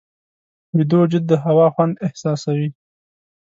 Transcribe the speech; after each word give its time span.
ویده 0.75 0.95
وجود 1.01 1.23
د 1.27 1.33
هوا 1.45 1.67
خوند 1.73 2.01
احساسوي 2.07 2.69